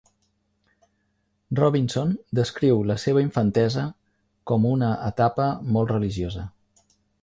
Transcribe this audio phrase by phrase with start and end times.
[1.59, 3.87] Robinson descriu la seva infantesa
[4.53, 6.53] com una etapa molt religiosa.